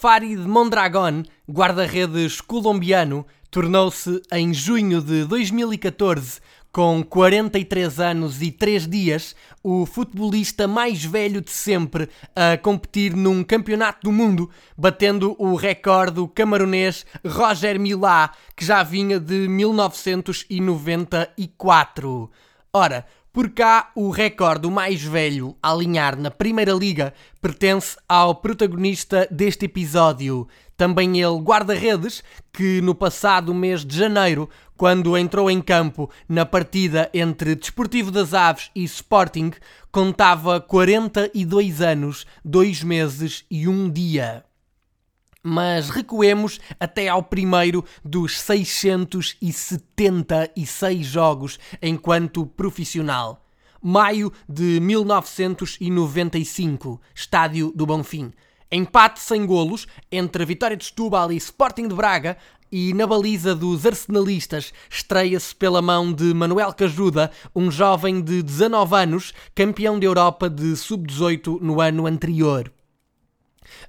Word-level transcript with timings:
Farid 0.00 0.46
Mondragon, 0.46 1.24
guarda-redes 1.50 2.40
colombiano, 2.40 3.26
tornou-se 3.50 4.22
em 4.30 4.54
junho 4.54 5.02
de 5.02 5.24
2014, 5.24 6.40
com 6.70 7.02
43 7.02 7.98
anos 7.98 8.40
e 8.40 8.52
3 8.52 8.86
dias, 8.86 9.34
o 9.60 9.84
futebolista 9.84 10.68
mais 10.68 11.04
velho 11.04 11.40
de 11.40 11.50
sempre 11.50 12.08
a 12.36 12.56
competir 12.56 13.16
num 13.16 13.42
campeonato 13.42 14.02
do 14.04 14.12
mundo, 14.12 14.48
batendo 14.76 15.34
o 15.36 15.56
recorde 15.56 16.24
camaronês 16.32 17.04
Roger 17.26 17.80
Milá, 17.80 18.30
que 18.54 18.64
já 18.64 18.84
vinha 18.84 19.18
de 19.18 19.48
1994. 19.48 22.30
Ora, 22.72 23.04
por 23.38 23.50
cá, 23.50 23.92
o 23.94 24.10
recorde 24.10 24.68
mais 24.68 25.00
velho 25.00 25.56
a 25.62 25.70
alinhar 25.70 26.18
na 26.18 26.28
Primeira 26.28 26.72
Liga 26.72 27.14
pertence 27.40 27.96
ao 28.08 28.34
protagonista 28.34 29.28
deste 29.30 29.66
episódio, 29.66 30.48
também 30.76 31.20
ele 31.20 31.38
guarda-redes, 31.38 32.24
que 32.52 32.80
no 32.80 32.96
passado 32.96 33.54
mês 33.54 33.84
de 33.84 33.96
janeiro, 33.96 34.50
quando 34.76 35.16
entrou 35.16 35.48
em 35.48 35.60
campo 35.60 36.10
na 36.28 36.44
partida 36.44 37.08
entre 37.14 37.54
Desportivo 37.54 38.10
das 38.10 38.34
Aves 38.34 38.72
e 38.74 38.82
Sporting, 38.82 39.52
contava 39.92 40.60
42 40.60 41.80
anos, 41.80 42.26
2 42.44 42.82
meses 42.82 43.44
e 43.48 43.68
um 43.68 43.88
dia. 43.88 44.47
Mas 45.42 45.90
recuemos 45.90 46.60
até 46.80 47.08
ao 47.08 47.22
primeiro 47.22 47.84
dos 48.04 48.40
676 48.40 51.06
jogos 51.06 51.58
enquanto 51.80 52.46
profissional. 52.46 53.44
Maio 53.80 54.32
de 54.48 54.80
1995, 54.80 57.00
Estádio 57.14 57.72
do 57.74 57.86
Bonfim. 57.86 58.32
Empate 58.70 59.20
sem 59.20 59.46
golos 59.46 59.86
entre 60.12 60.42
a 60.42 60.46
Vitória 60.46 60.76
de 60.76 60.84
Setúbal 60.84 61.32
e 61.32 61.36
Sporting 61.36 61.88
de 61.88 61.94
Braga 61.94 62.36
e 62.70 62.92
na 62.92 63.06
baliza 63.06 63.54
dos 63.54 63.86
arsenalistas 63.86 64.74
estreia-se 64.90 65.54
pela 65.54 65.80
mão 65.80 66.12
de 66.12 66.34
Manuel 66.34 66.74
Cajuda, 66.74 67.30
um 67.54 67.70
jovem 67.70 68.20
de 68.20 68.42
19 68.42 68.94
anos, 68.94 69.32
campeão 69.54 69.98
da 69.98 70.04
Europa 70.04 70.50
de 70.50 70.76
sub-18 70.76 71.60
no 71.60 71.80
ano 71.80 72.06
anterior. 72.06 72.70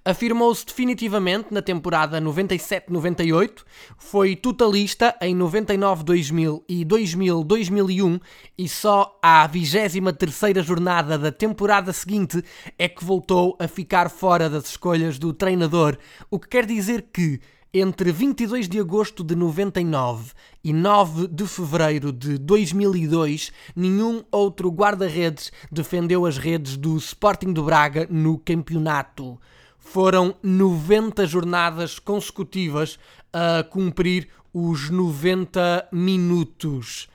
Afirmou-se 0.03 0.65
definitivamente 0.65 1.53
na 1.53 1.61
temporada 1.61 2.21
97-98, 2.21 3.63
foi 3.97 4.35
totalista 4.35 5.15
em 5.21 5.37
99-2000 5.37 6.63
e 6.67 6.85
2000-2001 6.85 8.21
e 8.57 8.69
só 8.69 9.17
à 9.21 9.47
23ª 9.47 10.63
jornada 10.63 11.17
da 11.17 11.31
temporada 11.31 11.91
seguinte 11.93 12.43
é 12.77 12.87
que 12.87 13.03
voltou 13.03 13.55
a 13.59 13.67
ficar 13.67 14.09
fora 14.09 14.49
das 14.49 14.69
escolhas 14.69 15.19
do 15.19 15.33
treinador, 15.33 15.97
o 16.29 16.39
que 16.39 16.47
quer 16.47 16.65
dizer 16.65 17.07
que 17.13 17.39
entre 17.71 18.11
22 18.11 18.67
de 18.67 18.79
agosto 18.79 19.23
de 19.23 19.35
99 19.35 20.31
e 20.63 20.73
9 20.73 21.27
de 21.27 21.45
fevereiro 21.45 22.11
de 22.11 22.37
2002, 22.39 23.51
nenhum 23.75 24.23
outro 24.31 24.71
guarda-redes 24.71 25.51
defendeu 25.71 26.25
as 26.25 26.37
redes 26.37 26.75
do 26.75 26.97
Sporting 26.97 27.53
do 27.53 27.63
Braga 27.63 28.07
no 28.09 28.39
campeonato. 28.39 29.39
Foram 29.79 30.35
90 30.43 31.25
jornadas 31.25 31.97
consecutivas 31.97 32.99
a 33.33 33.63
cumprir 33.63 34.27
os 34.53 34.89
90 34.89 35.87
minutos. 35.91 37.07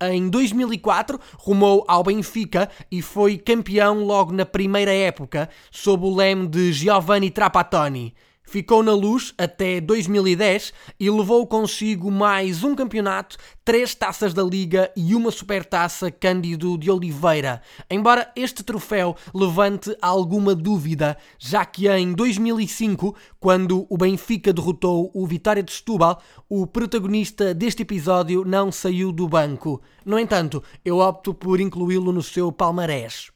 Em 0.00 0.28
2004, 0.28 1.18
rumou 1.38 1.84
ao 1.88 2.04
Benfica 2.04 2.70
e 2.90 3.02
foi 3.02 3.36
campeão 3.36 4.04
logo 4.04 4.32
na 4.32 4.46
primeira 4.46 4.92
época, 4.92 5.48
sob 5.72 6.06
o 6.06 6.14
leme 6.14 6.46
de 6.46 6.72
Giovanni 6.72 7.30
Trapattoni. 7.30 8.14
Ficou 8.48 8.82
na 8.82 8.94
luz 8.94 9.34
até 9.36 9.78
2010 9.78 10.72
e 10.98 11.10
levou 11.10 11.46
consigo 11.46 12.10
mais 12.10 12.64
um 12.64 12.74
campeonato, 12.74 13.36
três 13.62 13.94
taças 13.94 14.32
da 14.32 14.42
Liga 14.42 14.90
e 14.96 15.14
uma 15.14 15.30
supertaça 15.30 16.10
Cândido 16.10 16.78
de 16.78 16.90
Oliveira. 16.90 17.60
Embora 17.90 18.32
este 18.34 18.64
troféu 18.64 19.14
levante 19.34 19.94
alguma 20.00 20.54
dúvida, 20.54 21.18
já 21.38 21.62
que 21.66 21.90
em 21.90 22.14
2005, 22.14 23.14
quando 23.38 23.86
o 23.90 23.98
Benfica 23.98 24.50
derrotou 24.50 25.10
o 25.12 25.26
Vitória 25.26 25.62
de 25.62 25.70
Setúbal, 25.70 26.18
o 26.48 26.66
protagonista 26.66 27.52
deste 27.52 27.82
episódio 27.82 28.46
não 28.46 28.72
saiu 28.72 29.12
do 29.12 29.28
banco. 29.28 29.82
No 30.06 30.18
entanto, 30.18 30.62
eu 30.82 31.00
opto 31.00 31.34
por 31.34 31.60
incluí-lo 31.60 32.12
no 32.12 32.22
seu 32.22 32.50
palmarés. 32.50 33.30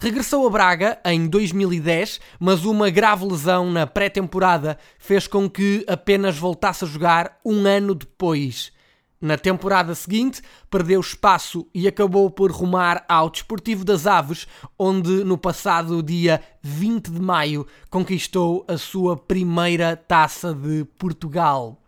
Regressou 0.00 0.46
a 0.46 0.50
Braga 0.50 0.98
em 1.02 1.26
2010, 1.26 2.20
mas 2.38 2.66
uma 2.66 2.90
grave 2.90 3.24
lesão 3.24 3.70
na 3.70 3.86
pré-temporada 3.86 4.78
fez 4.98 5.26
com 5.26 5.48
que 5.48 5.82
apenas 5.88 6.36
voltasse 6.36 6.84
a 6.84 6.88
jogar 6.88 7.40
um 7.42 7.66
ano 7.66 7.94
depois. 7.94 8.70
Na 9.18 9.38
temporada 9.38 9.94
seguinte, 9.94 10.42
perdeu 10.70 11.00
espaço 11.00 11.66
e 11.74 11.88
acabou 11.88 12.30
por 12.30 12.52
rumar 12.52 13.02
ao 13.08 13.30
Desportivo 13.30 13.82
das 13.82 14.06
Aves, 14.06 14.46
onde 14.78 15.24
no 15.24 15.38
passado 15.38 16.02
dia 16.02 16.42
20 16.62 17.10
de 17.10 17.20
maio 17.20 17.66
conquistou 17.88 18.66
a 18.68 18.76
sua 18.76 19.16
primeira 19.16 19.96
taça 19.96 20.52
de 20.52 20.84
Portugal. 20.98 21.78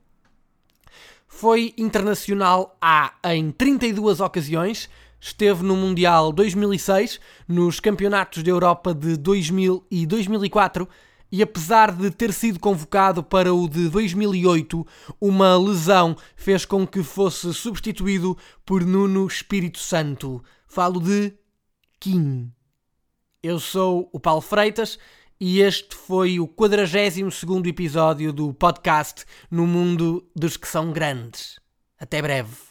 Foi 1.28 1.72
internacional 1.76 2.76
A 2.80 3.12
em 3.24 3.52
32 3.52 4.20
ocasiões, 4.20 4.88
esteve 5.20 5.62
no 5.62 5.76
Mundial 5.76 6.32
2006, 6.32 7.20
nos 7.47 7.78
Campeonatos 7.78 8.42
da 8.42 8.50
Europa 8.50 8.94
de 8.94 9.16
2000 9.16 9.86
e 9.91 10.06
2004 10.06 10.88
e 11.32 11.42
apesar 11.42 11.92
de 11.92 12.10
ter 12.10 12.32
sido 12.32 12.58
convocado 12.58 13.22
para 13.22 13.54
o 13.54 13.69
de 13.69 13.88
2008, 13.88 14.84
uma 15.20 15.56
lesão 15.56 16.16
fez 16.34 16.64
com 16.64 16.86
que 16.86 17.03
fosse 17.03 17.54
substituído 17.54 18.36
por 18.64 18.84
Nuno 18.84 19.26
Espírito 19.26 19.78
Santo. 19.78 20.42
Falo 20.66 21.00
de 21.00 21.32
Kim. 22.00 22.53
Eu 23.42 23.60
sou 23.60 24.10
o 24.12 24.19
Paulo 24.19 24.41
Freitas 24.41 24.98
e 25.38 25.60
este 25.60 25.94
foi 25.94 26.41
o 26.41 26.48
42º 26.48 27.66
episódio 27.66 28.32
do 28.32 28.53
podcast 28.53 29.25
No 29.50 29.66
Mundo 29.66 30.28
dos 30.34 30.56
que 30.56 30.66
são 30.66 30.92
grandes. 30.92 31.60
Até 31.98 32.20
breve. 32.20 32.69